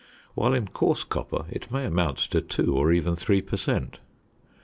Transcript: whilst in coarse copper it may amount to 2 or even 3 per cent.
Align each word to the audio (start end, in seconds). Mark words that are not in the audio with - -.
whilst 0.35 0.55
in 0.57 0.67
coarse 0.67 1.03
copper 1.03 1.45
it 1.51 1.71
may 1.71 1.85
amount 1.85 2.17
to 2.17 2.41
2 2.41 2.75
or 2.75 2.91
even 2.91 3.15
3 3.15 3.39
per 3.43 3.55
cent. 3.55 3.99